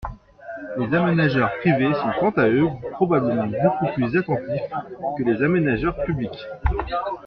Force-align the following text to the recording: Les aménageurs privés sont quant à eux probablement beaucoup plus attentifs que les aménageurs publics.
Les 0.79 0.95
aménageurs 0.95 1.51
privés 1.59 1.93
sont 1.93 2.11
quant 2.19 2.31
à 2.35 2.47
eux 2.49 2.65
probablement 2.93 3.45
beaucoup 3.45 3.85
plus 3.93 4.17
attentifs 4.17 4.71
que 5.15 5.23
les 5.23 5.43
aménageurs 5.43 6.03
publics. 6.05 6.43